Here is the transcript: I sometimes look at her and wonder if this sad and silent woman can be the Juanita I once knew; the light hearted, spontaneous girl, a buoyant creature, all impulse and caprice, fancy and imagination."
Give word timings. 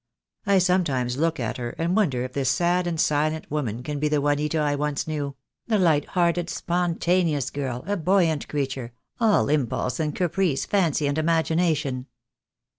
I 0.47 0.57
sometimes 0.57 1.17
look 1.17 1.39
at 1.39 1.57
her 1.57 1.75
and 1.77 1.95
wonder 1.95 2.23
if 2.23 2.33
this 2.33 2.49
sad 2.49 2.87
and 2.87 2.99
silent 2.99 3.45
woman 3.51 3.83
can 3.83 3.99
be 3.99 4.07
the 4.07 4.19
Juanita 4.19 4.57
I 4.57 4.73
once 4.73 5.07
knew; 5.07 5.35
the 5.67 5.77
light 5.77 6.05
hearted, 6.17 6.49
spontaneous 6.49 7.51
girl, 7.51 7.83
a 7.85 7.95
buoyant 7.97 8.47
creature, 8.47 8.93
all 9.19 9.47
impulse 9.47 9.99
and 9.99 10.15
caprice, 10.15 10.65
fancy 10.65 11.05
and 11.05 11.19
imagination." 11.19 12.07